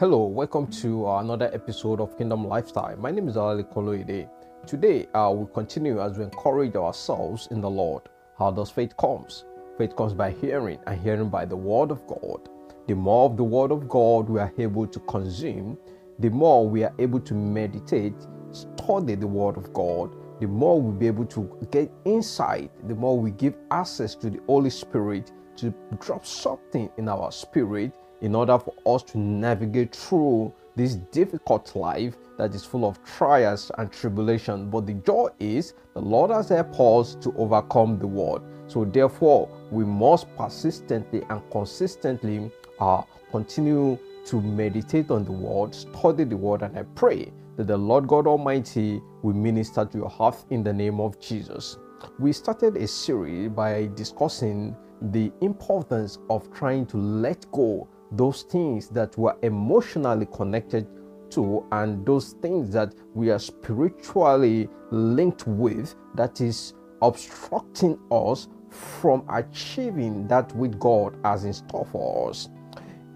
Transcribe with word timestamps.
Hello, 0.00 0.26
welcome 0.26 0.68
to 0.68 1.08
another 1.08 1.50
episode 1.52 2.00
of 2.00 2.16
Kingdom 2.16 2.46
Lifestyle. 2.46 2.96
My 2.98 3.10
name 3.10 3.26
is 3.26 3.36
Ali 3.36 3.64
Koloide. 3.64 4.30
Today, 4.64 5.08
uh, 5.12 5.32
we 5.34 5.52
continue 5.52 6.00
as 6.00 6.16
we 6.16 6.22
encourage 6.22 6.76
ourselves 6.76 7.48
in 7.50 7.60
the 7.60 7.68
Lord. 7.68 8.04
How 8.38 8.52
does 8.52 8.70
faith 8.70 8.96
comes? 8.96 9.44
Faith 9.76 9.96
comes 9.96 10.14
by 10.14 10.30
hearing, 10.30 10.78
and 10.86 11.00
hearing 11.00 11.28
by 11.28 11.44
the 11.44 11.56
Word 11.56 11.90
of 11.90 12.06
God. 12.06 12.48
The 12.86 12.94
more 12.94 13.28
of 13.28 13.36
the 13.36 13.42
Word 13.42 13.72
of 13.72 13.88
God 13.88 14.28
we 14.28 14.38
are 14.38 14.52
able 14.56 14.86
to 14.86 15.00
consume, 15.00 15.76
the 16.20 16.30
more 16.30 16.68
we 16.68 16.84
are 16.84 16.94
able 17.00 17.18
to 17.18 17.34
meditate, 17.34 18.14
study 18.52 19.16
the 19.16 19.26
Word 19.26 19.56
of 19.56 19.72
God, 19.72 20.14
the 20.38 20.46
more 20.46 20.80
we'll 20.80 20.92
be 20.92 21.08
able 21.08 21.26
to 21.26 21.66
get 21.72 21.90
insight, 22.04 22.70
the 22.86 22.94
more 22.94 23.18
we 23.18 23.32
give 23.32 23.56
access 23.72 24.14
to 24.14 24.30
the 24.30 24.38
Holy 24.46 24.70
Spirit 24.70 25.32
to 25.56 25.74
drop 25.98 26.24
something 26.24 26.88
in 26.98 27.08
our 27.08 27.32
spirit 27.32 27.92
in 28.20 28.34
order 28.34 28.58
for 28.58 28.74
us 28.86 29.02
to 29.04 29.18
navigate 29.18 29.94
through 29.94 30.52
this 30.76 30.94
difficult 30.94 31.74
life 31.74 32.16
that 32.36 32.54
is 32.54 32.64
full 32.64 32.84
of 32.84 33.02
trials 33.04 33.70
and 33.78 33.90
tribulation. 33.92 34.70
But 34.70 34.86
the 34.86 34.94
joy 34.94 35.28
is 35.40 35.74
the 35.94 36.00
Lord 36.00 36.30
has 36.30 36.48
helped 36.48 36.78
us 36.78 37.14
to 37.16 37.34
overcome 37.36 37.98
the 37.98 38.06
world. 38.06 38.42
So 38.68 38.84
therefore, 38.84 39.48
we 39.70 39.84
must 39.84 40.26
persistently 40.36 41.22
and 41.28 41.42
consistently 41.50 42.50
uh, 42.80 43.02
continue 43.30 43.98
to 44.26 44.40
meditate 44.40 45.10
on 45.10 45.24
the 45.24 45.32
word, 45.32 45.74
study 45.74 46.24
the 46.24 46.36
word, 46.36 46.62
and 46.62 46.76
I 46.78 46.82
pray 46.94 47.32
that 47.56 47.66
the 47.66 47.76
Lord 47.76 48.06
God 48.06 48.26
Almighty 48.26 49.02
will 49.22 49.34
minister 49.34 49.84
to 49.84 49.98
your 49.98 50.10
heart 50.10 50.36
in 50.50 50.62
the 50.62 50.72
name 50.72 51.00
of 51.00 51.18
Jesus. 51.18 51.78
We 52.18 52.32
started 52.32 52.76
a 52.76 52.86
series 52.86 53.48
by 53.48 53.88
discussing 53.94 54.76
the 55.00 55.32
importance 55.40 56.18
of 56.30 56.52
trying 56.52 56.86
to 56.86 56.96
let 56.96 57.50
go 57.50 57.88
those 58.12 58.42
things 58.42 58.88
that 58.88 59.16
we're 59.18 59.36
emotionally 59.42 60.26
connected 60.26 60.86
to 61.30 61.64
and 61.72 62.04
those 62.06 62.32
things 62.34 62.70
that 62.72 62.94
we 63.14 63.30
are 63.30 63.38
spiritually 63.38 64.68
linked 64.90 65.46
with 65.46 65.94
that 66.14 66.40
is 66.40 66.74
obstructing 67.02 67.98
us 68.10 68.48
from 68.70 69.24
achieving 69.30 70.26
that 70.28 70.54
which 70.56 70.78
God 70.78 71.16
has 71.24 71.44
in 71.44 71.52
store 71.52 71.86
for 71.90 72.30
us. 72.30 72.48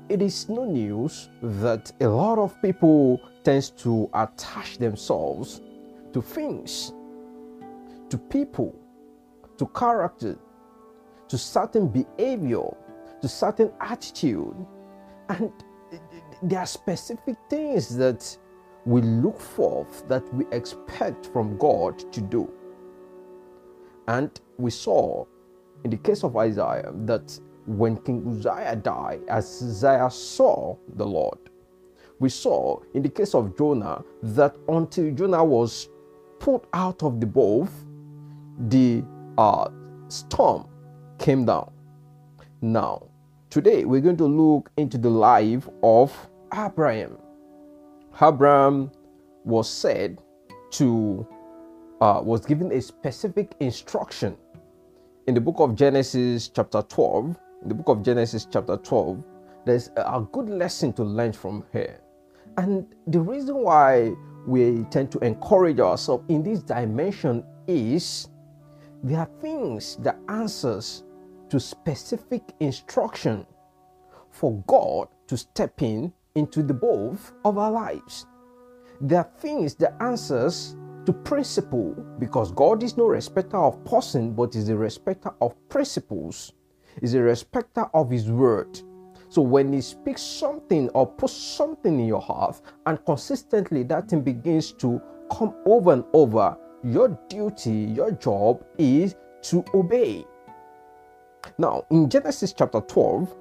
It 0.09 0.20
is 0.20 0.48
no 0.48 0.65
news 0.65 1.31
that 1.43 1.93
a 2.01 2.07
lot 2.07 2.39
of 2.39 2.61
people 2.61 3.20
tends 3.45 3.70
to 3.70 4.11
attach 4.15 4.79
themselves 4.79 5.61
to 6.13 6.20
things, 6.20 6.93
to 8.11 8.19
people, 8.19 8.79
to 9.57 9.67
character, 9.69 10.37
to 11.29 11.39
certain 11.39 11.89
behavior, 11.89 12.69
to 13.23 13.29
certain 13.29 13.73
attitude, 13.81 14.55
and 15.39 15.53
there 16.43 16.61
are 16.61 16.67
specific 16.67 17.37
things 17.49 17.97
that 17.97 18.37
we 18.85 19.03
look 19.03 19.41
for 19.41 19.87
that 20.09 20.23
we 20.35 20.45
expect 20.53 21.27
from 21.27 21.57
God 21.59 22.13
to 22.13 22.21
do. 22.21 22.51
And 24.09 24.31
we 24.59 24.71
saw 24.71 25.25
in 25.85 25.91
the 25.91 25.97
case 25.97 26.25
of 26.25 26.37
Isaiah 26.37 26.93
that 27.07 27.39
when 27.67 27.97
King 27.99 28.27
Uzziah 28.29 28.77
died, 28.77 29.23
as 29.29 29.63
Isaiah 29.63 30.11
saw 30.11 30.77
the 30.97 31.07
Lord, 31.07 31.39
we 32.19 32.29
saw 32.29 32.81
in 32.95 33.03
the 33.03 33.09
case 33.09 33.35
of 33.35 33.57
Jonah 33.57 34.03
that 34.23 34.57
until 34.69 35.13
Jonah 35.13 35.45
was 35.45 35.89
put 36.41 36.65
out 36.73 37.03
of 37.03 37.21
the 37.21 37.27
boat, 37.27 37.69
the 38.69 39.05
uh, 39.39 39.69
storm 40.09 40.67
came 41.19 41.45
down. 41.45 41.71
Now, 42.61 43.09
today 43.53 43.84
we're 43.84 44.00
going 44.00 44.17
to 44.17 44.25
look 44.25 44.70
into 44.78 44.97
the 44.97 45.11
life 45.11 45.69
of 45.83 46.12
Abraham. 46.55 47.19
Abraham 48.20 48.91
was 49.45 49.68
said 49.68 50.20
to 50.73 51.27
uh, 52.01 52.20
was 52.24 52.45
given 52.46 52.73
a 52.73 52.80
specific 52.80 53.55
instruction 53.61 54.36
in 55.27 55.35
the 55.35 55.41
book 55.41 55.57
of 55.58 55.77
Genesis 55.77 56.48
chapter 56.48 56.83
12 56.83 57.36
in 57.62 57.68
the 57.68 57.74
book 57.74 57.89
of 57.89 58.02
Genesis, 58.02 58.46
chapter 58.51 58.77
12, 58.77 59.23
there's 59.64 59.91
a 59.96 60.20
good 60.33 60.48
lesson 60.48 60.92
to 60.95 61.05
learn 61.05 61.33
from 61.33 61.64
here. 61.73 62.01
And 62.57 62.86
the 63.07 63.20
reason 63.20 63.57
why 63.57 64.12
we 64.46 64.85
tend 64.91 65.12
to 65.12 65.18
encourage 65.20 65.79
ourselves 65.79 66.24
in 66.29 66.42
this 66.42 66.61
dimension 66.61 67.45
is 67.68 68.29
there 69.05 69.20
are 69.20 69.30
things 69.41 69.96
that 70.01 70.18
answers 70.29 71.05
to 71.52 71.61
specific 71.61 72.42
instruction 72.61 73.46
for 74.30 74.64
God 74.67 75.08
to 75.27 75.36
step 75.36 75.83
in 75.83 76.11
into 76.35 76.63
the 76.63 76.73
both 76.73 77.35
of 77.45 77.58
our 77.58 77.70
lives. 77.70 78.24
There 79.02 79.18
are 79.18 79.30
things 79.39 79.74
that 79.74 80.01
answers 80.01 80.74
to 81.05 81.12
principle 81.12 81.92
because 82.18 82.52
God 82.52 82.83
is 82.83 82.96
no 82.96 83.05
respecter 83.05 83.58
of 83.58 83.85
person 83.85 84.33
but 84.33 84.57
is 84.57 84.70
a 84.70 84.77
respecter 84.77 85.30
of 85.42 85.55
principles 85.68 86.55
is 87.02 87.12
a 87.12 87.20
respecter 87.20 87.85
of 87.92 88.08
his 88.08 88.30
word. 88.30 88.80
So 89.29 89.42
when 89.42 89.74
he 89.74 89.83
speaks 89.83 90.23
something 90.23 90.89
or 90.91 91.07
puts 91.07 91.35
something 91.35 92.01
in 92.01 92.07
your 92.07 92.23
heart 92.23 92.62
and 92.86 93.05
consistently 93.05 93.83
that 93.83 94.08
thing 94.08 94.23
begins 94.23 94.73
to 94.85 95.02
come 95.30 95.55
over 95.67 95.92
and 95.92 96.05
over, 96.14 96.57
your 96.83 97.08
duty, 97.29 97.92
your 97.95 98.12
job 98.12 98.64
is 98.79 99.17
to 99.42 99.62
obey. 99.74 100.24
Now, 101.58 101.85
in 101.91 102.08
Genesis 102.08 102.53
chapter 102.53 102.80
12, 102.80 103.35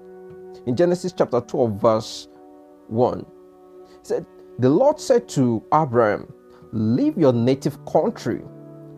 in 0.66 0.76
Genesis 0.76 1.14
chapter 1.14 1.42
12, 1.42 1.82
verse 1.82 2.28
1, 2.88 3.26
said, 4.04 4.26
The 4.60 4.70
Lord 4.70 5.00
said 5.00 5.28
to 5.30 5.64
Abraham, 5.74 6.32
Leave 6.74 7.18
your 7.18 7.34
native 7.34 7.84
country, 7.86 8.42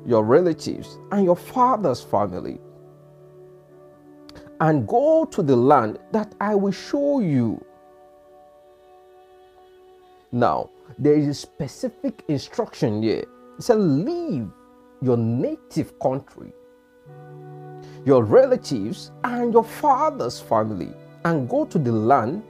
your 0.06 0.24
relatives, 0.24 0.97
and 1.12 1.25
your 1.25 1.36
father's 1.36 2.02
family 2.02 2.59
and 4.64 4.88
go 4.88 5.25
to 5.25 5.44
the 5.44 5.56
land 5.56 6.00
that 6.12 6.34
I 6.40 6.56
will 6.56 6.72
show 6.72 7.20
you. 7.20 7.64
Now, 10.31 10.70
there 10.97 11.16
is 11.16 11.28
a 11.28 11.34
specific 11.34 12.24
instruction 12.30 13.03
here. 13.03 13.25
It 13.58 13.64
said, 13.64 13.78
Leave 13.80 14.50
your 15.02 15.18
native 15.18 16.00
country, 16.00 16.53
your 18.06 18.24
relatives, 18.24 19.12
and 19.24 19.53
your 19.53 19.64
father's 19.64 20.40
family, 20.40 20.94
and 21.25 21.50
go 21.50 21.66
to 21.66 21.80
the 21.80 21.91
land 21.91 22.44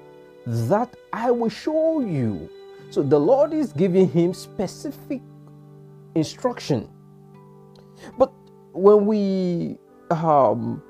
that 0.45 0.95
I 1.11 1.31
will 1.31 1.49
show 1.49 2.01
you. 2.01 2.49
So 2.89 3.03
the 3.03 3.19
Lord 3.19 3.53
is 3.53 3.73
giving 3.73 4.09
him 4.09 4.33
specific 4.33 5.21
instruction. 6.15 6.89
But 8.17 8.31
when 8.73 9.05
we 9.05 9.77
um, 10.11 10.81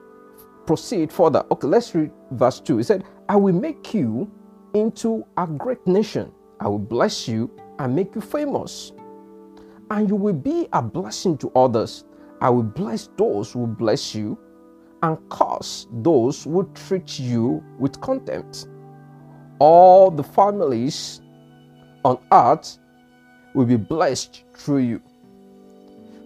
proceed 0.66 1.12
further. 1.12 1.44
Okay, 1.52 1.68
let's 1.68 1.94
read 1.96 2.12
verse 2.32 2.60
2. 2.60 2.78
He 2.78 2.84
said, 2.84 3.04
I 3.30 3.36
will 3.36 3.54
make 3.54 3.94
you 3.94 4.32
into 4.74 5.26
a 5.38 5.48
great 5.48 5.86
nation. 5.88 6.32
I 6.60 6.68
will 6.68 6.80
bless 6.80 7.28
you 7.28 7.52
and 7.80 7.96
make 7.96 8.16
you 8.16 8.22
famous. 8.22 8.92
And 9.92 10.10
you 10.10 10.16
will 10.16 10.34
be 10.34 10.68
a 10.74 10.82
blessing 10.82 11.38
to 11.40 11.52
others. 11.56 12.06
I 12.42 12.50
will 12.50 12.64
bless 12.64 13.10
those 13.18 13.52
who 13.52 13.68
bless 13.68 14.16
you 14.16 14.38
and 15.04 15.18
curse 15.30 15.86
those 15.92 16.46
who 16.46 16.68
treat 16.74 17.20
you 17.20 17.64
with 17.78 18.00
contempt. 18.02 18.68
All 19.60 20.10
the 20.10 20.24
families 20.24 21.22
on 22.06 22.18
earth 22.32 22.80
will 23.54 23.66
be 23.66 23.76
blessed 23.76 24.46
through 24.56 24.80
you. 24.80 25.02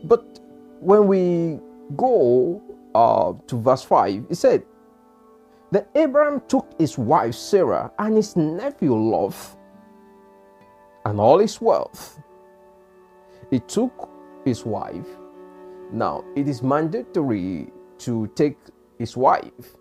But 0.03 0.39
when 0.79 1.07
we 1.07 1.59
go 1.97 2.61
uh, 2.93 3.33
to 3.47 3.59
verse 3.59 3.83
5, 3.83 4.27
it 4.29 4.35
said, 4.35 4.63
Then 5.71 5.85
Abraham 5.95 6.41
took 6.47 6.67
his 6.77 6.97
wife 6.97 7.33
Sarah 7.33 7.91
and 7.97 8.15
his 8.15 8.35
nephew 8.35 8.93
Lot 8.95 9.35
and 11.05 11.19
all 11.19 11.39
his 11.39 11.59
wealth. 11.59 12.19
He 13.49 13.59
took 13.59 14.09
his 14.45 14.65
wife. 14.65 15.07
Now, 15.91 16.23
it 16.35 16.47
is 16.47 16.61
mandatory 16.61 17.71
to 17.99 18.27
take 18.35 18.57
his 18.97 19.17
wife, 19.17 19.77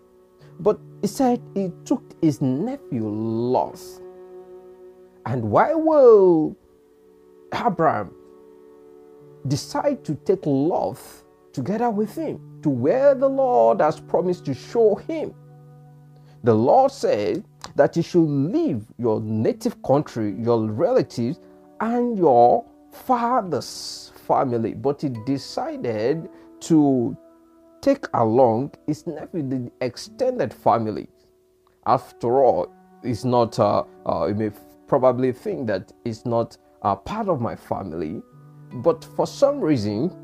but 0.59 0.79
he 1.01 1.07
said 1.07 1.41
he 1.53 1.71
took 1.85 2.03
his 2.21 2.41
nephew 2.41 3.07
Lot. 3.07 3.79
And 5.25 5.43
why 5.51 5.73
will 5.73 6.55
Abraham 7.53 8.11
decide 9.47 10.03
to 10.05 10.15
take 10.15 10.45
Lot 10.45 10.99
together 11.53 11.89
with 11.89 12.15
him 12.15 12.39
to 12.61 12.69
where 12.69 13.15
the 13.15 13.27
Lord 13.27 13.81
has 13.81 13.99
promised 13.99 14.45
to 14.45 14.53
show 14.53 14.95
him. 14.95 15.33
The 16.43 16.53
Lord 16.53 16.91
said 16.91 17.43
that 17.75 17.95
you 17.95 18.03
should 18.03 18.27
leave 18.27 18.85
your 18.97 19.19
native 19.21 19.81
country, 19.83 20.35
your 20.39 20.67
relatives, 20.67 21.39
and 21.79 22.17
your 22.17 22.65
father's 22.91 24.11
family. 24.27 24.73
But 24.73 25.01
he 25.01 25.09
decided 25.25 26.29
to 26.61 27.17
take 27.81 28.05
along 28.13 28.73
his 28.85 29.05
nephew, 29.07 29.47
the 29.47 29.71
extended 29.81 30.53
family. 30.53 31.07
After 31.85 32.43
all, 32.43 32.71
it's 33.03 33.23
not, 33.23 33.59
uh, 33.59 33.83
uh, 34.05 34.27
it 34.29 34.37
may 34.37 34.51
probably 34.87 35.31
think 35.31 35.67
that 35.67 35.91
it's 36.05 36.25
not 36.25 36.57
a 36.81 36.95
part 36.95 37.29
of 37.29 37.41
my 37.41 37.55
family, 37.55 38.21
but 38.73 39.03
for 39.15 39.27
some 39.27 39.59
reason, 39.59 40.15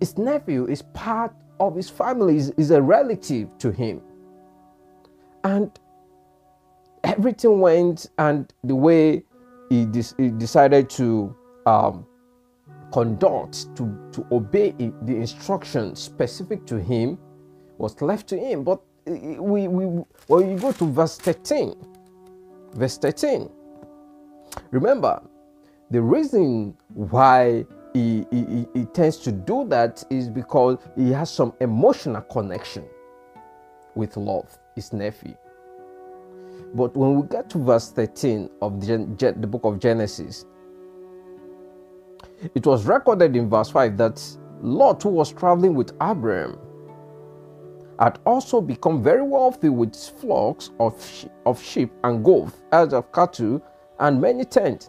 his 0.00 0.16
nephew 0.16 0.66
is 0.66 0.82
part 0.94 1.34
of 1.60 1.76
his 1.76 1.90
family, 1.90 2.36
is, 2.36 2.50
is 2.56 2.70
a 2.70 2.80
relative 2.80 3.48
to 3.58 3.70
him. 3.70 4.00
And 5.44 5.78
everything 7.04 7.60
went 7.60 8.06
and 8.18 8.52
the 8.64 8.74
way 8.74 9.24
he, 9.68 9.86
he 10.16 10.30
decided 10.30 10.90
to 10.90 11.34
um, 11.66 12.06
conduct, 12.92 13.74
to, 13.76 14.10
to 14.12 14.26
obey 14.32 14.72
the 15.02 15.16
instructions 15.16 16.00
specific 16.00 16.66
to 16.66 16.80
him 16.80 17.18
was 17.78 18.00
left 18.02 18.28
to 18.28 18.38
him. 18.38 18.64
But 18.64 18.80
we, 19.06 19.68
we 19.68 19.84
when 20.26 20.50
you 20.50 20.58
go 20.58 20.72
to 20.72 20.84
verse 20.90 21.16
13, 21.18 21.74
verse 22.74 22.98
13, 22.98 23.50
remember 24.70 25.22
the 25.90 26.00
reason 26.00 26.76
why 26.94 27.66
he, 27.92 28.24
he, 28.30 28.66
he 28.74 28.84
tends 28.86 29.16
to 29.18 29.32
do 29.32 29.66
that 29.68 30.04
is 30.10 30.28
because 30.28 30.78
he 30.96 31.10
has 31.10 31.30
some 31.30 31.52
emotional 31.60 32.22
connection 32.22 32.84
with 33.94 34.16
Lot, 34.16 34.46
his 34.76 34.92
nephew. 34.92 35.36
But 36.74 36.96
when 36.96 37.16
we 37.16 37.26
get 37.26 37.50
to 37.50 37.58
verse 37.58 37.90
13 37.90 38.48
of 38.62 38.80
the, 38.80 39.34
the 39.36 39.46
book 39.46 39.64
of 39.64 39.80
Genesis, 39.80 40.46
it 42.54 42.66
was 42.66 42.86
recorded 42.86 43.36
in 43.36 43.48
verse 43.48 43.70
5 43.70 43.96
that 43.98 44.22
Lot, 44.62 45.02
who 45.02 45.10
was 45.10 45.32
traveling 45.32 45.74
with 45.74 45.92
Abraham, 46.02 46.58
had 47.98 48.18
also 48.24 48.60
become 48.60 49.02
very 49.02 49.22
wealthy 49.22 49.68
with 49.68 49.94
flocks 49.94 50.70
of, 50.80 50.94
of 51.44 51.62
sheep 51.62 51.92
and 52.04 52.24
goats, 52.24 52.62
herds 52.72 52.94
of 52.94 53.12
cattle, 53.12 53.62
and 53.98 54.20
many 54.20 54.44
tents. 54.44 54.88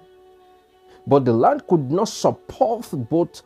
But 1.07 1.25
the 1.25 1.33
land 1.33 1.67
could 1.67 1.91
not 1.91 2.07
support 2.07 2.87
both 3.09 3.41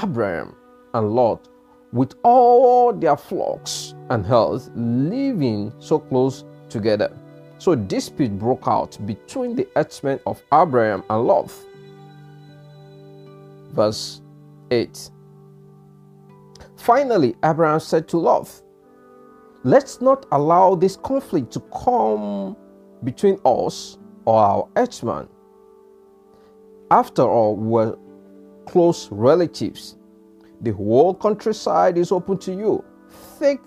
Abraham 0.00 0.54
and 0.94 1.10
Lot 1.10 1.48
with 1.92 2.14
all 2.22 2.92
their 2.92 3.16
flocks 3.16 3.94
and 4.10 4.24
herds 4.24 4.70
living 4.74 5.72
so 5.80 5.98
close 5.98 6.44
together. 6.68 7.10
So 7.58 7.74
dispute 7.74 8.38
broke 8.38 8.68
out 8.68 8.98
between 9.04 9.56
the 9.56 9.66
herdsmen 9.74 10.20
of 10.26 10.40
Abraham 10.52 11.02
and 11.10 11.24
Lot. 11.24 11.52
Verse 13.70 14.22
8. 14.70 15.10
Finally, 16.76 17.34
Abraham 17.44 17.80
said 17.80 18.08
to 18.08 18.18
Lot, 18.18 18.62
Let's 19.64 20.00
not 20.00 20.26
allow 20.32 20.74
this 20.76 20.96
conflict 20.96 21.52
to 21.52 21.60
come 21.60 22.56
between 23.04 23.38
us 23.44 23.98
or 24.24 24.38
our 24.40 24.68
herdsmen. 24.76 25.28
After 26.90 27.22
all, 27.22 27.56
we're 27.56 27.96
close 28.66 29.10
relatives. 29.10 29.96
The 30.62 30.72
whole 30.72 31.14
countryside 31.14 31.98
is 31.98 32.12
open 32.12 32.38
to 32.38 32.52
you. 32.52 32.84
Take 33.38 33.60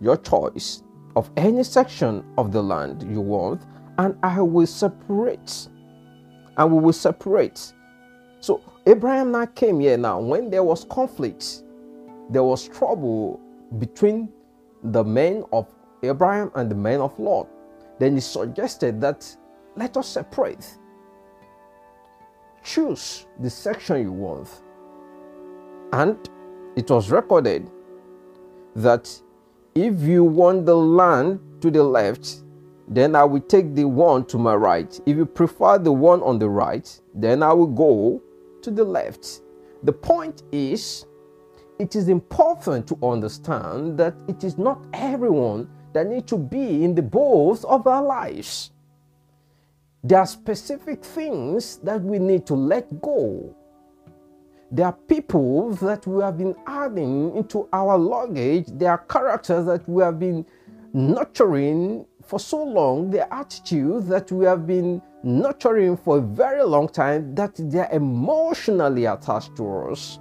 your 0.00 0.16
choice 0.16 0.82
of 1.16 1.30
any 1.36 1.64
section 1.64 2.24
of 2.36 2.52
the 2.52 2.62
land 2.62 3.02
you 3.10 3.20
want, 3.20 3.62
and 3.98 4.16
I 4.22 4.40
will 4.40 4.66
separate. 4.66 5.68
And 6.56 6.72
we 6.72 6.80
will 6.80 6.92
separate. 6.92 7.72
So 8.40 8.62
Abraham 8.86 9.32
now 9.32 9.46
came 9.46 9.80
here 9.80 9.96
now. 9.96 10.20
When 10.20 10.50
there 10.50 10.62
was 10.62 10.84
conflict, 10.84 11.62
there 12.30 12.42
was 12.42 12.68
trouble 12.68 13.40
between 13.78 14.28
the 14.82 15.02
men 15.04 15.44
of 15.52 15.66
Abraham 16.02 16.50
and 16.54 16.70
the 16.70 16.74
men 16.74 17.00
of 17.00 17.18
Lot. 17.18 17.48
Then 17.98 18.14
he 18.14 18.20
suggested 18.20 19.00
that 19.00 19.36
let 19.76 19.96
us 19.96 20.08
separate. 20.08 20.78
Choose 22.62 23.26
the 23.40 23.50
section 23.50 24.02
you 24.02 24.12
want. 24.12 24.48
And 25.92 26.16
it 26.76 26.90
was 26.90 27.10
recorded 27.10 27.70
that 28.76 29.10
if 29.74 30.00
you 30.00 30.24
want 30.24 30.66
the 30.66 30.76
land 30.76 31.40
to 31.60 31.70
the 31.70 31.82
left, 31.82 32.42
then 32.88 33.14
I 33.14 33.24
will 33.24 33.40
take 33.40 33.74
the 33.74 33.84
one 33.84 34.24
to 34.26 34.38
my 34.38 34.54
right. 34.54 34.98
If 35.06 35.16
you 35.16 35.26
prefer 35.26 35.78
the 35.78 35.92
one 35.92 36.22
on 36.22 36.38
the 36.38 36.48
right, 36.48 36.88
then 37.14 37.42
I 37.42 37.52
will 37.52 37.66
go 37.66 38.22
to 38.62 38.70
the 38.70 38.84
left. 38.84 39.42
The 39.82 39.92
point 39.92 40.42
is, 40.52 41.06
it 41.78 41.94
is 41.94 42.08
important 42.08 42.86
to 42.88 42.98
understand 43.02 43.96
that 43.98 44.14
it 44.26 44.42
is 44.42 44.58
not 44.58 44.80
everyone 44.92 45.68
that 45.92 46.08
need 46.08 46.26
to 46.26 46.36
be 46.36 46.84
in 46.84 46.94
the 46.94 47.02
both 47.02 47.64
of 47.64 47.86
our 47.86 48.02
lives. 48.02 48.72
There 50.02 50.18
are 50.18 50.26
specific 50.26 51.04
things 51.04 51.76
that 51.78 52.02
we 52.02 52.18
need 52.18 52.46
to 52.46 52.54
let 52.54 53.00
go. 53.00 53.54
There 54.70 54.86
are 54.86 54.92
people 54.92 55.70
that 55.76 56.06
we 56.06 56.22
have 56.22 56.38
been 56.38 56.54
adding 56.66 57.34
into 57.36 57.68
our 57.72 57.96
luggage. 57.96 58.66
There 58.68 58.90
are 58.90 58.98
characters 58.98 59.66
that 59.66 59.88
we 59.88 60.02
have 60.02 60.18
been 60.18 60.44
nurturing 60.92 62.06
for 62.28 62.38
so 62.38 62.62
long. 62.62 63.10
the 63.10 63.32
attitude 63.32 64.06
that 64.06 64.30
we 64.30 64.44
have 64.44 64.66
been 64.66 65.00
nurturing 65.22 65.96
for 65.96 66.18
a 66.18 66.20
very 66.20 66.62
long 66.62 66.88
time 66.88 67.34
that 67.34 67.54
they 67.56 67.80
are 67.80 67.92
emotionally 67.92 69.06
attached 69.06 69.56
to 69.56 69.66
us 69.90 70.18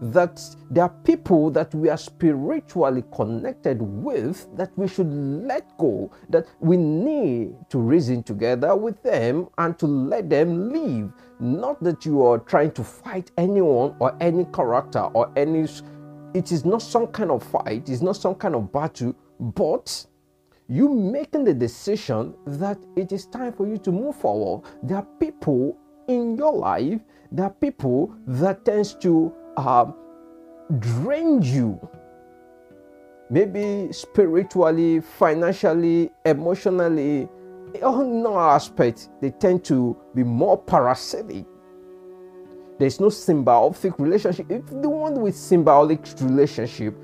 that 0.00 0.40
there 0.70 0.84
are 0.84 0.94
people 1.04 1.50
that 1.50 1.74
we 1.74 1.88
are 1.88 1.96
spiritually 1.96 3.02
connected 3.12 3.80
with 3.82 4.46
that 4.56 4.70
we 4.76 4.86
should 4.86 5.12
let 5.12 5.76
go, 5.78 6.10
that 6.28 6.46
we 6.60 6.76
need 6.76 7.54
to 7.68 7.78
reason 7.78 8.22
together 8.22 8.76
with 8.76 9.02
them 9.02 9.48
and 9.58 9.78
to 9.78 9.86
let 9.86 10.30
them 10.30 10.70
live. 10.70 11.12
Not 11.40 11.82
that 11.82 12.06
you 12.06 12.22
are 12.22 12.38
trying 12.38 12.72
to 12.72 12.84
fight 12.84 13.30
anyone 13.36 13.96
or 13.98 14.16
any 14.20 14.44
character 14.46 15.00
or 15.14 15.32
any. 15.36 15.66
It 16.34 16.52
is 16.52 16.64
not 16.64 16.82
some 16.82 17.08
kind 17.08 17.30
of 17.30 17.42
fight, 17.42 17.88
it's 17.88 18.02
not 18.02 18.16
some 18.16 18.34
kind 18.34 18.54
of 18.54 18.70
battle, 18.72 19.16
but 19.40 20.06
you 20.68 20.88
making 20.88 21.44
the 21.44 21.54
decision 21.54 22.34
that 22.46 22.78
it 22.94 23.10
is 23.10 23.26
time 23.26 23.52
for 23.52 23.66
you 23.66 23.78
to 23.78 23.90
move 23.90 24.16
forward. 24.16 24.64
There 24.82 24.98
are 24.98 25.06
people 25.18 25.78
in 26.08 26.36
your 26.36 26.52
life, 26.52 27.00
there 27.32 27.46
are 27.46 27.50
people 27.50 28.14
that 28.26 28.64
tends 28.64 28.94
to 28.96 29.32
uh, 29.56 29.86
drain 30.78 31.42
you. 31.42 31.80
Maybe 33.30 33.92
spiritually 33.92 35.00
financially 35.00 36.10
emotionally 36.24 37.28
on 37.82 38.26
all 38.26 38.38
aspects 38.38 39.10
they 39.20 39.30
tend 39.30 39.64
to 39.66 39.96
be 40.14 40.24
more 40.24 40.56
parasitic. 40.56 41.44
There's 42.78 43.00
no 43.00 43.08
symbiotic 43.08 43.98
relationship. 43.98 44.50
If 44.50 44.66
the 44.70 44.88
one 44.88 45.20
with 45.20 45.34
symbiotic 45.34 46.22
relationship 46.22 46.94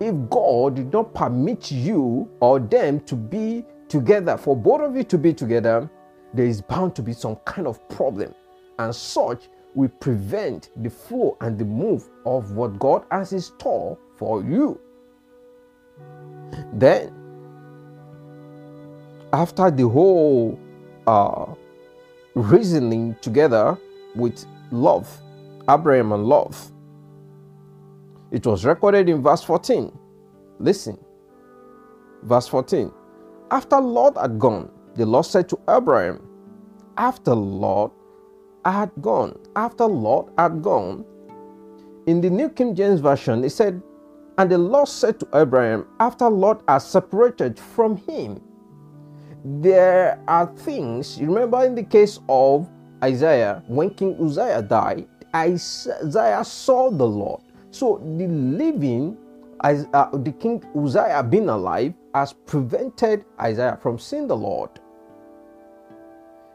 if 0.00 0.14
god 0.30 0.76
did 0.76 0.92
not 0.92 1.12
permit 1.14 1.70
you 1.70 2.28
or 2.40 2.58
them 2.58 3.00
to 3.00 3.14
be 3.14 3.64
together 3.88 4.36
for 4.36 4.56
both 4.56 4.80
of 4.80 4.96
you 4.96 5.04
to 5.04 5.18
be 5.18 5.32
together 5.32 5.88
there 6.32 6.46
is 6.46 6.60
bound 6.60 6.94
to 6.96 7.02
be 7.02 7.12
some 7.12 7.36
kind 7.44 7.66
of 7.66 7.88
problem 7.88 8.34
and 8.78 8.94
such 8.94 9.48
will 9.74 9.88
prevent 9.88 10.70
the 10.82 10.90
flow 10.90 11.36
and 11.40 11.58
the 11.58 11.64
move 11.64 12.08
of 12.24 12.52
what 12.52 12.78
God 12.78 13.04
has 13.10 13.32
in 13.32 13.40
store 13.40 13.98
for 14.16 14.42
you. 14.42 14.80
Then, 16.72 17.12
after 19.32 19.70
the 19.70 19.88
whole 19.88 20.58
uh, 21.06 21.46
reasoning 22.34 23.16
together 23.20 23.76
with 24.14 24.44
Lot, 24.70 25.06
Abraham 25.68 26.12
and 26.12 26.24
Lot, 26.24 26.54
it 28.34 28.44
was 28.44 28.64
recorded 28.64 29.08
in 29.08 29.22
verse 29.22 29.44
14. 29.44 29.96
Listen, 30.58 30.98
verse 32.24 32.48
14. 32.48 32.92
After 33.52 33.80
Lot 33.80 34.16
had 34.16 34.40
gone, 34.40 34.68
the 34.96 35.06
Lord 35.06 35.24
said 35.24 35.48
to 35.50 35.60
Abraham, 35.68 36.20
After 36.96 37.32
Lot 37.32 37.92
had 38.64 38.90
gone, 39.00 39.38
after 39.54 39.86
Lot 39.86 40.32
had 40.36 40.62
gone, 40.62 41.04
in 42.06 42.20
the 42.20 42.28
New 42.28 42.48
King 42.48 42.74
James 42.74 42.98
Version, 42.98 43.44
it 43.44 43.50
said, 43.50 43.80
And 44.36 44.50
the 44.50 44.58
Lord 44.58 44.88
said 44.88 45.20
to 45.20 45.28
Abraham, 45.32 45.86
after 46.00 46.28
Lot 46.28 46.64
had 46.66 46.78
separated 46.78 47.56
from 47.56 47.96
him, 47.98 48.42
there 49.44 50.20
are 50.26 50.46
things, 50.56 51.20
remember 51.20 51.64
in 51.64 51.76
the 51.76 51.84
case 51.84 52.18
of 52.28 52.68
Isaiah, 53.02 53.62
when 53.68 53.90
King 53.90 54.16
Uzziah 54.20 54.62
died, 54.62 55.06
Isaiah 55.32 56.44
saw 56.44 56.90
the 56.90 57.06
Lord. 57.06 57.40
So 57.74 58.00
the 58.18 58.28
living, 58.28 59.16
as 59.64 59.88
uh, 59.94 60.08
the 60.16 60.30
King 60.30 60.62
Uzziah 60.76 61.24
being 61.28 61.48
alive, 61.48 61.92
has 62.14 62.32
prevented 62.32 63.24
Isaiah 63.40 63.76
from 63.82 63.98
seeing 63.98 64.28
the 64.28 64.36
Lord. 64.36 64.70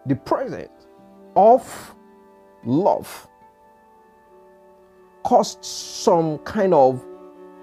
The 0.06 0.16
presence 0.16 0.88
of 1.36 1.94
Lot 2.64 3.06
caused 5.26 5.66
some 5.66 6.38
kind 6.38 6.74
of 6.74 7.06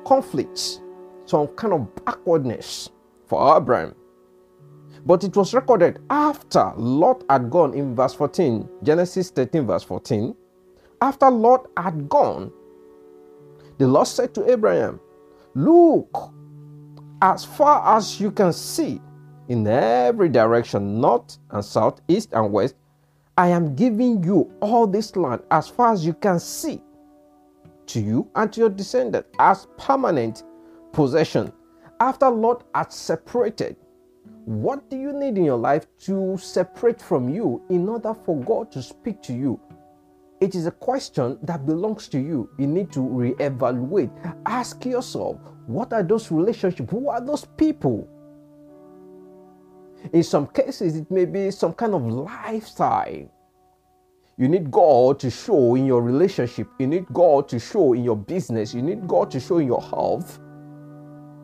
conflicts, 0.05 0.83
some 1.25 1.47
kind 1.47 1.73
of 1.73 2.05
backwardness 2.05 2.91
for 3.25 3.57
Abraham. 3.57 3.95
But 5.07 5.25
it 5.25 5.35
was 5.35 5.55
recorded 5.55 6.01
after 6.11 6.75
Lot 6.77 7.25
had 7.31 7.49
gone 7.49 7.73
in 7.73 7.97
verse 7.97 8.13
14, 8.13 8.69
Genesis 8.83 9.31
13, 9.31 9.67
verse 9.67 9.83
14. 9.83 10.37
After 11.01 11.31
Lot 11.31 11.71
had 11.79 12.07
gone, 12.11 12.53
the 13.79 13.87
Lord 13.87 14.07
said 14.07 14.35
to 14.35 14.51
Abraham, 14.51 15.01
Look, 15.55 16.33
as 17.23 17.45
far 17.45 17.97
as 17.97 18.21
you 18.21 18.31
can 18.31 18.53
see, 18.53 19.01
in 19.49 19.67
every 19.67 20.29
direction, 20.29 21.01
north 21.01 21.39
and 21.51 21.65
south, 21.65 22.01
east 22.09 22.31
and 22.33 22.53
west, 22.53 22.75
I 23.39 23.49
am 23.49 23.75
giving 23.75 24.25
you 24.25 24.53
all 24.61 24.87
this 24.87 25.15
land 25.15 25.43
as 25.51 25.69
far 25.69 25.93
as 25.93 26.05
you 26.05 26.15
can 26.15 26.41
see 26.41 26.83
to 27.87 28.01
you 28.01 28.29
and 28.35 28.53
to 28.53 28.61
your 28.61 28.71
descendants 28.71 29.29
as 29.39 29.67
permanent 29.79 30.43
possession. 30.93 31.53
After 32.01 32.29
Lot 32.29 32.65
had 32.75 32.93
separated, 32.93 33.77
what 34.45 34.89
do 34.91 34.97
you 34.97 35.13
need 35.13 35.39
in 35.39 35.45
your 35.45 35.59
life 35.59 35.87
to 36.01 36.37
separate 36.39 37.01
from 37.01 37.29
you 37.29 37.63
in 37.69 37.89
order 37.89 38.15
for 38.25 38.41
God 38.43 38.71
to 38.73 38.83
speak 38.83 39.23
to 39.23 39.33
you? 39.35 39.61
It 40.41 40.55
is 40.55 40.67
a 40.67 40.71
question 40.71 41.39
that 41.43 41.65
belongs 41.65 42.09
to 42.09 42.19
you. 42.19 42.51
You 42.59 42.67
need 42.67 42.93
to 42.93 43.01
reevaluate. 43.01 44.11
Ask 44.45 44.85
yourself, 44.85 45.39
what 45.67 45.93
are 45.93 46.03
those 46.03 46.31
relationships? 46.31 46.91
Who 46.91 47.09
are 47.09 47.25
those 47.25 47.47
people? 47.57 48.07
In 50.13 50.23
some 50.23 50.47
cases, 50.47 50.97
it 50.97 51.11
may 51.11 51.25
be 51.25 51.51
some 51.51 51.73
kind 51.73 51.95
of 51.95 52.07
lifestyle. 52.07 53.31
You 54.37 54.49
need 54.49 54.71
God 54.71 55.19
to 55.21 55.31
show 55.31 55.75
in 55.75 55.87
your 55.87 56.03
relationship. 56.03 56.69
You 56.79 56.87
need 56.87 57.07
God 57.13 57.49
to 57.49 57.59
show 57.59 57.95
in 57.95 58.05
your 58.05 58.17
business. 58.17 58.75
You 58.75 58.83
need 58.83 59.09
God 59.09 59.31
to 59.31 59.41
show 59.41 59.57
in 59.59 59.67
your 59.67 59.81
health. 59.81 60.39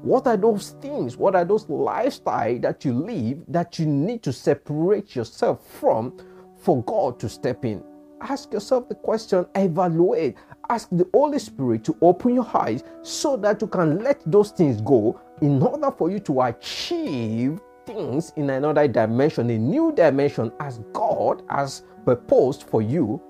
What 0.02 0.26
are 0.26 0.36
those 0.36 0.70
things? 0.82 1.16
What 1.16 1.34
are 1.34 1.44
those 1.44 1.68
lifestyle 1.70 2.58
that 2.58 2.84
you 2.84 2.92
live 2.92 3.44
that 3.48 3.78
you 3.78 3.86
need 3.86 4.22
to 4.24 4.32
separate 4.32 5.16
yourself 5.16 5.66
from 5.66 6.18
for 6.58 6.82
God 6.84 7.18
to 7.20 7.28
step 7.30 7.64
in? 7.64 7.82
Ask 8.22 8.52
yourself 8.52 8.88
the 8.88 8.94
question, 8.94 9.44
evaluate. 9.56 10.36
Ask 10.68 10.88
the 10.92 11.08
Holy 11.12 11.40
Spirit 11.40 11.82
to 11.84 11.96
open 12.00 12.34
your 12.36 12.48
eyes 12.56 12.84
so 13.02 13.36
that 13.38 13.60
you 13.60 13.66
can 13.66 14.02
let 14.02 14.22
those 14.24 14.52
things 14.52 14.80
go 14.80 15.20
in 15.40 15.60
order 15.60 15.90
for 15.90 16.08
you 16.08 16.20
to 16.20 16.42
achieve 16.42 17.60
things 17.84 18.32
in 18.36 18.48
another 18.50 18.86
dimension, 18.86 19.50
a 19.50 19.58
new 19.58 19.92
dimension 19.92 20.52
as 20.60 20.78
God 20.92 21.42
has 21.50 21.82
proposed 22.04 22.62
for 22.62 22.80
you. 22.80 23.20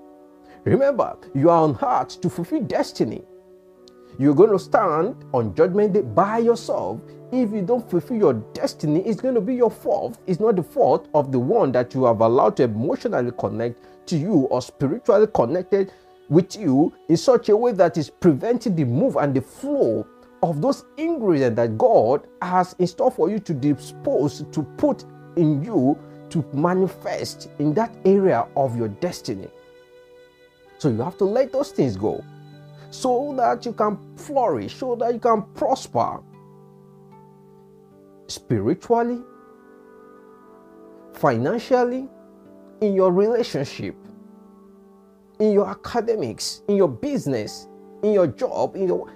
Remember, 0.65 1.17
you 1.35 1.49
are 1.49 1.63
on 1.63 1.79
earth 1.83 2.21
to 2.21 2.29
fulfill 2.29 2.61
destiny. 2.61 3.23
You're 4.19 4.35
going 4.35 4.51
to 4.51 4.59
stand 4.59 5.17
on 5.33 5.55
judgment 5.55 5.95
day 5.95 6.03
by 6.03 6.39
yourself. 6.39 7.01
If 7.33 7.51
you 7.51 7.63
don't 7.63 7.89
fulfill 7.89 8.19
your 8.19 8.35
destiny, 8.35 9.01
it's 9.07 9.21
going 9.21 9.35
to 9.35 9.41
be 9.41 9.55
your 9.55 9.71
fault. 9.71 10.19
It's 10.27 10.39
not 10.39 10.57
the 10.57 10.63
fault 10.63 11.09
of 11.15 11.33
the 11.33 11.39
one 11.39 11.73
that 11.73 11.95
you 11.95 12.05
have 12.05 12.21
allowed 12.21 12.57
to 12.59 12.65
emotionally 12.65 13.33
connect 13.39 13.79
to 14.09 14.19
you 14.19 14.49
or 14.51 14.61
spiritually 14.61 15.27
connected 15.35 15.93
with 16.29 16.57
you 16.57 16.93
in 17.09 17.17
such 17.17 17.49
a 17.49 17.57
way 17.57 17.73
that 17.73 17.97
is 17.97 18.11
preventing 18.11 18.77
the 18.77 18.85
move 18.85 19.17
and 19.17 19.35
the 19.35 19.41
flow 19.41 20.07
of 20.43 20.61
those 20.61 20.85
ingredients 20.99 21.57
that 21.57 21.79
God 21.79 22.27
has 22.43 22.75
in 22.79 22.87
store 22.87 23.11
for 23.11 23.31
you 23.31 23.39
to 23.39 23.55
dispose, 23.55 24.45
to 24.53 24.63
put 24.77 25.05
in 25.37 25.65
you 25.65 25.99
to 26.31 26.45
manifest 26.53 27.49
in 27.59 27.73
that 27.75 27.95
area 28.05 28.47
of 28.57 28.77
your 28.77 28.89
destiny. 28.89 29.49
So 30.79 30.91
you 30.91 31.01
have 31.01 31.17
to 31.19 31.25
let 31.25 31.53
those 31.53 31.71
things 31.71 31.97
go 31.97 32.23
so 32.93 33.35
that 33.39 33.65
you 33.65 33.73
can 33.73 33.99
flourish, 34.17 34.77
so 34.77 34.95
that 34.97 35.15
you 35.15 35.19
can 35.19 35.43
prosper 35.55 36.21
spiritually, 38.29 39.23
financially, 41.15 42.07
in 42.83 42.95
your 42.95 43.11
relationship, 43.11 43.97
in 45.39 45.53
your 45.53 45.69
academics, 45.69 46.63
in 46.69 46.77
your 46.77 46.89
business, 46.89 47.67
in 48.03 48.13
your 48.13 48.27
job, 48.27 48.77
in 48.77 48.89
your 48.89 49.11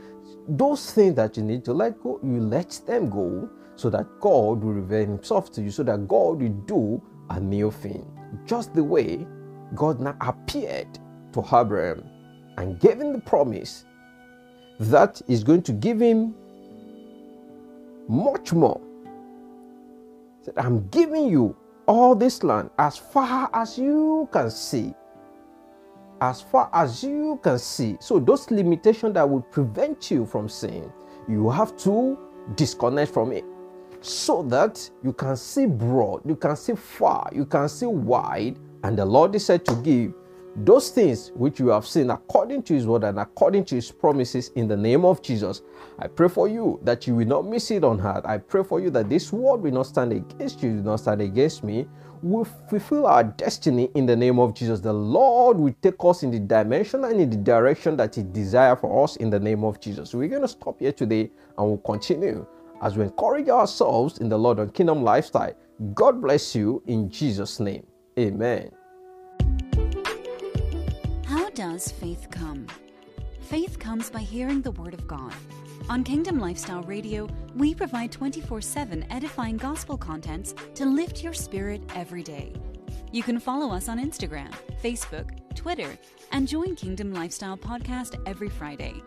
those 0.49 0.93
things 0.93 1.17
that 1.17 1.37
you 1.37 1.43
need 1.43 1.65
to 1.65 1.73
let 1.73 2.01
go, 2.03 2.21
you 2.23 2.41
let 2.41 2.81
them 2.87 3.11
go 3.11 3.51
so 3.75 3.91
that 3.91 4.07
God 4.21 4.63
will 4.63 4.73
reveal 4.73 5.01
Himself 5.01 5.53
to 5.53 5.63
you, 5.63 5.71
so 5.71 5.83
that 5.83 6.09
God 6.09 6.41
will 6.41 6.49
do 6.67 7.03
a 7.31 7.41
new 7.41 7.71
thing. 7.71 8.07
Just 8.47 8.75
the 8.75 8.85
way 8.85 9.27
God 9.75 10.01
now 10.01 10.17
appeared 10.21 10.99
to 11.33 11.41
Abraham 11.53 12.09
and 12.57 12.79
gave 12.81 13.01
him 13.01 13.13
the 13.13 13.21
promise 13.21 13.85
that 14.81 15.21
is 15.29 15.45
going 15.45 15.63
to 15.63 15.73
give 15.73 16.01
him 16.01 16.35
much 18.09 18.53
more. 18.53 18.81
He 20.41 20.47
Said, 20.47 20.55
I'm 20.59 20.89
giving 20.89 21.29
you 21.29 21.57
all 21.87 22.15
this 22.15 22.43
land 22.43 22.71
as 22.79 22.97
far 22.97 23.51
as 23.53 23.79
you 23.79 24.29
can 24.33 24.51
see 24.51 24.95
as 26.21 26.41
far 26.41 26.71
as 26.73 27.03
you 27.03 27.39
can 27.43 27.59
see. 27.59 27.97
So, 28.01 28.19
those 28.19 28.51
limitations 28.51 29.15
that 29.15 29.29
will 29.29 29.43
prevent 29.43 30.11
you 30.11 30.27
from 30.27 30.49
seeing, 30.49 30.91
you 31.29 31.51
have 31.51 31.77
to 31.79 32.19
disconnect 32.55 33.13
from 33.13 33.33
it 33.33 33.45
so 34.01 34.43
that 34.45 34.89
you 35.03 35.13
can 35.13 35.37
see 35.37 35.67
broad, 35.67 36.23
you 36.27 36.37
can 36.37 36.57
see 36.57 36.75
far, 36.75 37.29
you 37.35 37.45
can 37.45 37.69
see 37.69 37.87
wide. 37.87 38.59
And 38.85 38.97
the 38.97 39.05
Lord 39.05 39.35
is 39.35 39.45
said 39.47 39.65
to 39.67 39.75
give 39.83 40.15
those 40.65 40.89
things 40.89 41.33
which 41.35 41.61
you 41.61 41.69
have 41.69 41.87
seen 41.87 42.11
according 42.11 42.63
to 42.63 42.75
his 42.75 42.87
word 42.87 43.05
and 43.05 43.19
according 43.19 43.65
to 43.67 43.75
his 43.75 43.91
promises 43.91 44.51
in 44.57 44.67
the 44.67 44.77
name 44.77 45.05
of 45.05 45.21
Jesus. 45.21 45.61
I 45.99 46.07
pray 46.07 46.29
for 46.29 46.49
you 46.49 46.81
that 46.83 47.07
you 47.07 47.15
will 47.15 47.27
not 47.27 47.47
miss 47.47 47.71
it 47.71 47.85
on 47.85 47.99
heart. 47.99 48.25
I 48.25 48.39
pray 48.39 48.63
for 48.63 48.81
you 48.81 48.89
that 48.91 49.11
this 49.11 49.33
word 49.33 49.59
will 49.59 49.73
not 49.73 49.87
stand 49.87 50.13
against 50.13 50.63
you, 50.63 50.77
will 50.77 50.83
not 50.83 51.01
stand 51.01 51.21
against 51.21 51.63
me. 51.63 51.87
We 52.23 52.45
fulfill 52.71 53.07
our 53.07 53.23
destiny 53.23 53.91
in 53.95 54.07
the 54.07 54.17
name 54.17 54.39
of 54.39 54.55
Jesus. 54.55 54.81
The 54.81 54.93
Lord 54.93 55.59
will 55.59 55.75
take 55.83 55.97
us 56.01 56.23
in 56.23 56.31
the 56.31 56.41
dimension 56.41 57.05
and 57.05 57.21
in 57.21 57.29
the 57.29 57.37
direction 57.37 57.97
that 57.99 58.15
He 58.15 58.23
desires 58.23 58.79
for 58.81 59.05
us 59.05 59.17
in 59.17 59.29
the 59.29 59.39
name 59.39 59.63
of 59.63 59.79
Jesus. 59.79 60.15
We're 60.15 60.29
going 60.29 60.43
to 60.43 60.49
stop 60.49 60.81
here 60.81 60.93
today 60.93 61.31
and 61.59 61.67
we'll 61.67 61.79
continue 61.79 62.47
as 62.83 62.97
we 62.97 63.05
encourage 63.05 63.49
ourselves 63.49 64.19
in 64.19 64.31
the 64.31 64.39
Lord 64.39 64.59
and 64.59 64.73
Kingdom 64.73 65.03
lifestyle. 65.03 65.55
God 65.93 66.23
bless 66.23 66.55
you 66.55 66.83
in 66.87 67.11
Jesus' 67.11 67.61
name. 67.61 67.87
Amen 68.19 68.71
does 71.57 71.91
faith 71.91 72.29
come? 72.31 72.67
Faith 73.41 73.79
comes 73.79 74.11
by 74.11 74.21
hearing 74.21 74.61
the 74.61 74.73
Word 74.73 74.93
of 74.93 75.07
God. 75.09 75.33
On 75.89 76.05
Kingdom 76.05 76.39
Lifestyle 76.39 76.83
Radio, 76.83 77.27
we 77.55 77.75
provide 77.75 78.13
24 78.13 78.61
7 78.61 79.07
edifying 79.11 79.57
gospel 79.57 79.97
contents 79.97 80.55
to 80.75 80.85
lift 80.85 81.25
your 81.25 81.33
spirit 81.33 81.81
every 81.95 82.23
day. 82.23 82.53
You 83.11 83.23
can 83.23 83.41
follow 83.41 83.75
us 83.75 83.89
on 83.89 83.99
Instagram, 83.99 84.53
Facebook, 84.83 85.31
Twitter, 85.55 85.97
and 86.31 86.47
join 86.47 86.77
Kingdom 86.77 87.15
Lifestyle 87.15 87.57
Podcast 87.57 88.21
every 88.27 88.51
Friday. 88.51 89.03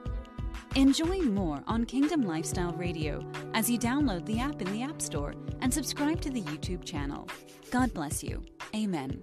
Enjoy 0.76 1.20
more 1.22 1.62
on 1.68 1.86
Kingdom 1.86 2.24
Lifestyle 2.24 2.74
Radio 2.74 3.24
as 3.54 3.70
you 3.70 3.78
download 3.78 4.26
the 4.26 4.40
app 4.40 4.60
in 4.60 4.72
the 4.72 4.82
App 4.82 5.04
Store 5.04 5.36
and 5.62 5.72
subscribe 5.72 6.20
to 6.22 6.32
the 6.32 6.42
YouTube 6.42 6.84
channel. 6.84 7.30
God 7.70 7.94
bless 7.94 8.24
you. 8.24 8.44
Amen. 8.74 9.22